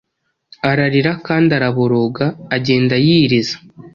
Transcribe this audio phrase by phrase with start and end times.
[0.71, 3.55] ararira kandi araboroga agendayiriza